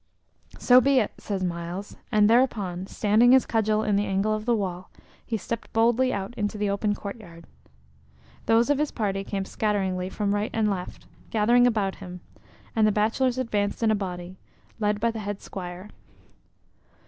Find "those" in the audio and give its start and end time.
8.47-8.71